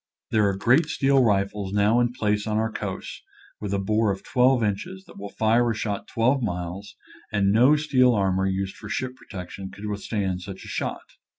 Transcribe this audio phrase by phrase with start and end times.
[0.31, 3.21] There are great steel rifles now in place on our coasts,
[3.59, 6.95] with a bore of twelve inches, that will fire a shot twelve miles,
[7.31, 11.03] and no steel armor used for ship protection could withstand such a shot.